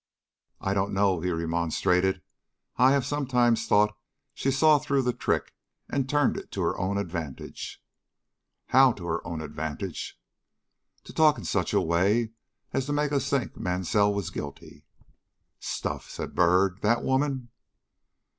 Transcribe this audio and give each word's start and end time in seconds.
"I 0.59 0.73
don't 0.73 0.95
know," 0.95 1.19
he 1.19 1.29
remonstrated. 1.29 2.23
"I 2.75 2.91
have 2.93 3.05
sometimes 3.05 3.67
thought 3.67 3.95
she 4.33 4.49
saw 4.49 4.79
through 4.79 5.03
the 5.03 5.13
trick 5.13 5.53
and 5.91 6.09
turned 6.09 6.37
it 6.37 6.49
to 6.53 6.61
her 6.61 6.75
own 6.79 6.97
advantage." 6.97 7.79
"How 8.69 8.93
to 8.93 9.05
her 9.05 9.27
own 9.27 9.41
advantage?" 9.41 10.19
"To 11.03 11.13
talk 11.13 11.37
in 11.37 11.45
such 11.45 11.71
a 11.71 11.79
way 11.81 12.31
as 12.73 12.87
to 12.87 12.93
make 12.93 13.11
us 13.11 13.29
think 13.29 13.55
Mansell 13.57 14.11
was 14.11 14.31
guilty." 14.31 14.85
"Stuff!" 15.59 16.09
said 16.09 16.33
Byrd; 16.33 16.81
"that 16.81 17.03
woman?" 17.03 17.49